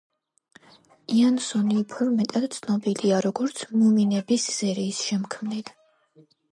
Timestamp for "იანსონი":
1.17-1.77